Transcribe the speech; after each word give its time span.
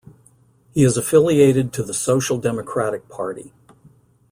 He 0.71 0.83
is 0.83 0.97
affiliated 0.97 1.71
to 1.73 1.83
the 1.83 1.93
Social 1.93 2.39
Democratic 2.39 3.07
Party. 3.07 3.53